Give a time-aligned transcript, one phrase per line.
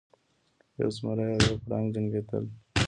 [0.79, 2.45] یو زمری او یو پړانګ جنګیدل.